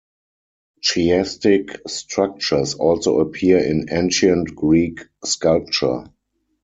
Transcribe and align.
Chiastic 0.81 1.87
structures 1.87 2.73
also 2.73 3.19
appear 3.19 3.59
in 3.59 3.85
Ancient 3.91 4.55
Greek 4.55 5.01
sculpture. 5.23 6.05